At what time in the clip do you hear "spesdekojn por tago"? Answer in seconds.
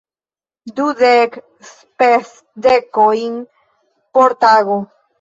1.73-4.85